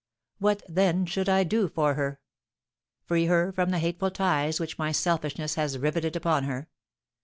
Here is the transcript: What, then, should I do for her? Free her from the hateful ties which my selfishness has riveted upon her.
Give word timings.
What, 0.39 0.63
then, 0.67 1.05
should 1.05 1.29
I 1.29 1.43
do 1.43 1.67
for 1.67 1.93
her? 1.93 2.19
Free 3.05 3.27
her 3.27 3.51
from 3.51 3.69
the 3.69 3.77
hateful 3.77 4.09
ties 4.09 4.59
which 4.59 4.79
my 4.79 4.91
selfishness 4.91 5.53
has 5.53 5.77
riveted 5.77 6.15
upon 6.15 6.45
her. 6.45 6.69